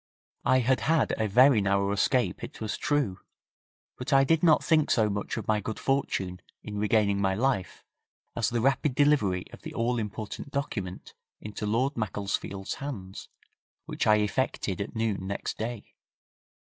I 0.45 0.61
had 0.61 0.79
had 0.79 1.13
a 1.21 1.27
very 1.27 1.61
narrow 1.61 1.91
escape 1.91 2.43
it 2.43 2.59
was 2.59 2.75
true, 2.75 3.19
but 3.99 4.11
I 4.11 4.23
did 4.23 4.41
not 4.41 4.63
think 4.63 4.89
so 4.89 5.11
much 5.11 5.37
of 5.37 5.47
my 5.47 5.59
good 5.61 5.77
fortune 5.77 6.41
in 6.63 6.79
regaining 6.79 7.21
my 7.21 7.35
life 7.35 7.85
as 8.35 8.49
the 8.49 8.61
rapid 8.61 8.95
delivery 8.95 9.45
of 9.53 9.61
the 9.61 9.75
all 9.75 9.99
important 9.99 10.49
document 10.49 11.13
into 11.39 11.67
Lord 11.67 11.97
Macclesfield's 11.97 12.73
hands, 12.81 13.29
which 13.85 14.07
I 14.07 14.15
effected 14.15 14.81
at 14.81 14.95
noon 14.95 15.27
next 15.27 15.59
day. 15.59 15.93